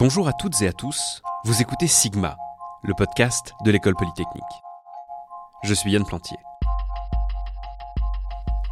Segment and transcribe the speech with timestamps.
[0.00, 2.36] Bonjour à toutes et à tous, vous écoutez Sigma,
[2.82, 4.42] le podcast de l'école polytechnique.
[5.62, 6.36] Je suis Yann Plantier.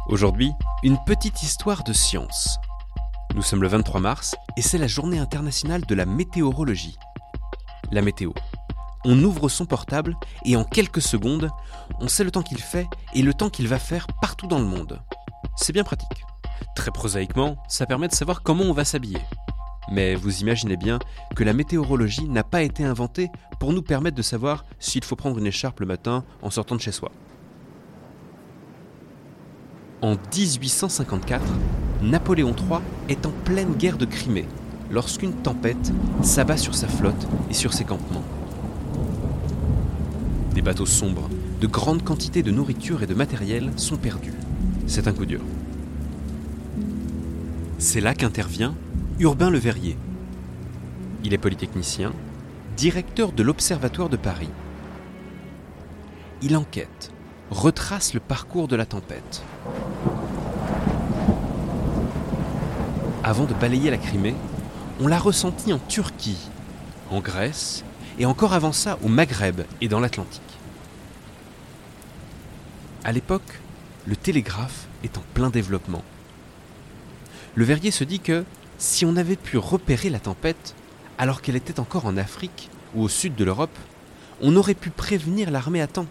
[0.07, 0.51] Aujourd'hui,
[0.83, 2.59] une petite histoire de science.
[3.35, 6.97] Nous sommes le 23 mars et c'est la journée internationale de la météorologie.
[7.93, 8.33] La météo.
[9.05, 11.49] On ouvre son portable et en quelques secondes,
[12.01, 14.65] on sait le temps qu'il fait et le temps qu'il va faire partout dans le
[14.65, 15.01] monde.
[15.55, 16.25] C'est bien pratique.
[16.75, 19.21] Très prosaïquement, ça permet de savoir comment on va s'habiller.
[19.91, 20.99] Mais vous imaginez bien
[21.35, 25.37] que la météorologie n'a pas été inventée pour nous permettre de savoir s'il faut prendre
[25.37, 27.11] une écharpe le matin en sortant de chez soi.
[30.01, 31.41] En 1854,
[32.01, 34.45] Napoléon III est en pleine guerre de Crimée
[34.91, 35.91] lorsqu'une tempête
[36.21, 38.23] s'abat sur sa flotte et sur ses campements.
[40.53, 41.29] Des bateaux sombres,
[41.61, 44.33] de grandes quantités de nourriture et de matériel sont perdus.
[44.85, 45.41] C'est un coup dur.
[47.77, 48.75] C'est là qu'intervient
[49.19, 49.97] Urbain Le Verrier.
[51.23, 52.13] Il est polytechnicien,
[52.77, 54.49] directeur de l'Observatoire de Paris.
[56.41, 57.11] Il enquête,
[57.49, 59.43] retrace le parcours de la tempête.
[63.23, 64.35] Avant de balayer la Crimée,
[64.99, 66.49] on l'a ressenti en Turquie,
[67.09, 67.83] en Grèce
[68.19, 70.41] et encore avant ça au Maghreb et dans l'Atlantique.
[73.03, 73.59] À l'époque,
[74.05, 76.03] le télégraphe est en plein développement.
[77.55, 78.45] Le Verrier se dit que
[78.79, 80.75] si on avait pu repérer la tempête
[81.19, 83.77] alors qu'elle était encore en Afrique ou au sud de l'Europe,
[84.41, 86.07] on aurait pu prévenir l'armée à temps,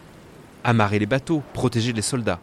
[0.63, 2.41] amarrer les bateaux, protéger les soldats.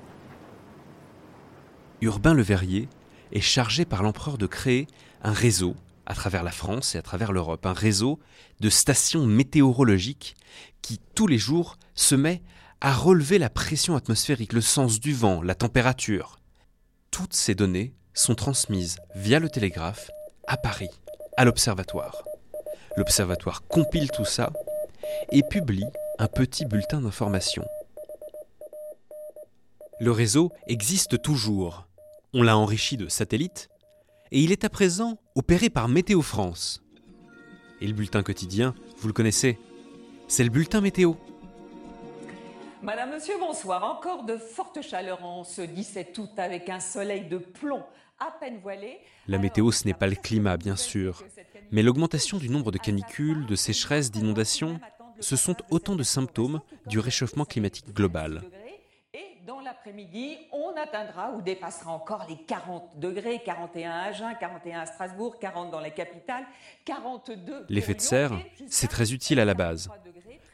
[2.02, 2.90] Urbain Le Verrier
[3.32, 4.88] est chargé par l'empereur de créer
[5.22, 8.20] un réseau à travers la France et à travers l'Europe, un réseau
[8.60, 10.36] de stations météorologiques
[10.82, 12.42] qui tous les jours se met
[12.82, 16.40] à relever la pression atmosphérique, le sens du vent, la température.
[17.12, 20.12] Toutes ces données sont transmises via le télégraphe
[20.46, 20.90] à Paris,
[21.38, 22.26] à l'Observatoire.
[22.98, 24.52] L'Observatoire compile tout ça
[25.32, 25.86] et publie
[26.18, 27.66] un petit bulletin d'information.
[30.02, 31.88] Le réseau existe toujours.
[32.34, 33.70] On l'a enrichi de satellites
[34.32, 36.84] et il est à présent opéré par Météo France.
[37.80, 39.58] Et le bulletin quotidien, vous le connaissez,
[40.28, 41.14] c'est le bulletin météo.
[42.90, 43.84] Madame, Monsieur, bonsoir.
[43.84, 47.84] Encore de fortes chaleurs en ce 17 août avec un soleil de plomb
[48.18, 48.98] à peine voilé.
[49.28, 51.24] La météo, ce n'est pas le climat, bien sûr,
[51.70, 54.80] mais l'augmentation du nombre de canicules, de sécheresses, d'inondations,
[55.20, 58.42] ce sont autant de symptômes du réchauffement climatique global.
[59.14, 64.80] Et dans l'après-midi, on atteindra ou dépassera encore les 40 degrés, 41 à Agen, 41
[64.80, 66.44] à Strasbourg, 40 dans la capitale,
[66.86, 67.68] 42.
[67.70, 68.32] L'effet de serre,
[68.68, 69.92] c'est très utile à la base.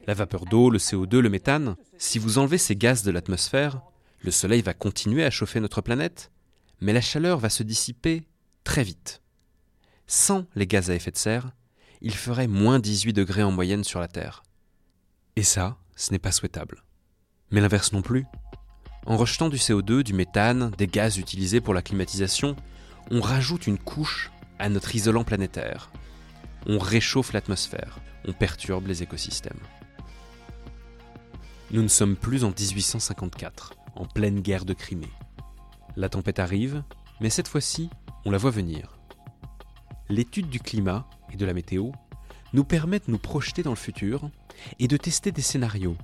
[0.07, 3.81] La vapeur d'eau, le CO2, le méthane, si vous enlevez ces gaz de l'atmosphère,
[4.21, 6.31] le Soleil va continuer à chauffer notre planète,
[6.79, 8.27] mais la chaleur va se dissiper
[8.63, 9.21] très vite.
[10.05, 11.51] Sans les gaz à effet de serre,
[12.01, 14.43] il ferait moins 18 degrés en moyenne sur la Terre.
[15.35, 16.83] Et ça, ce n'est pas souhaitable.
[17.49, 18.25] Mais l'inverse non plus.
[19.07, 22.55] En rejetant du CO2, du méthane, des gaz utilisés pour la climatisation,
[23.09, 25.91] on rajoute une couche à notre isolant planétaire.
[26.67, 29.59] On réchauffe l'atmosphère, on perturbe les écosystèmes.
[31.75, 35.11] Nous ne sommes plus en 1854, en pleine guerre de Crimée.
[35.97, 36.85] La tempête arrive,
[37.19, 37.89] mais cette fois-ci,
[38.23, 38.97] on la voit venir.
[40.07, 41.91] L'étude du climat et de la météo
[42.53, 44.29] nous permet de nous projeter dans le futur
[44.79, 45.97] et de tester des scénarios.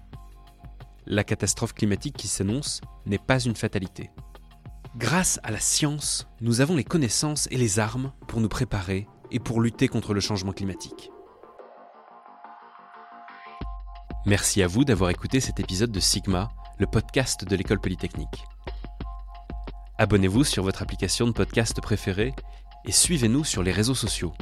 [1.05, 4.09] La catastrophe climatique qui s'annonce n'est pas une fatalité.
[4.97, 9.39] Grâce à la science, nous avons les connaissances et les armes pour nous préparer et
[9.39, 11.11] pour lutter contre le changement climatique.
[14.25, 18.45] Merci à vous d'avoir écouté cet épisode de Sigma, le podcast de l'école polytechnique.
[19.97, 22.35] Abonnez-vous sur votre application de podcast préférée
[22.85, 24.33] et suivez-nous sur les réseaux sociaux.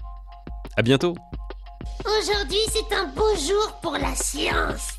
[0.76, 1.16] À bientôt
[2.06, 4.99] Aujourd'hui, c'est un beau jour pour la science.